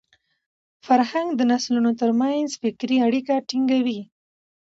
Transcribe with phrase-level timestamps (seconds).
[0.85, 3.99] فرهنګ د نسلونو تر منځ فکري اړیکه ټینګوي.